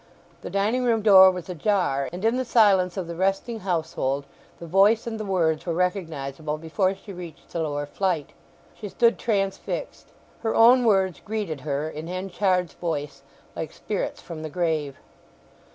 [0.41, 4.25] The dining room door was ajar, and in the silence of the resting household
[4.57, 8.31] the voice and the words were recognizable before she reached the lower flight.
[8.73, 10.07] She stood transfixed.
[10.39, 13.21] Her own words greeted her in Henchard's voice,
[13.55, 14.97] like spirits from the grave.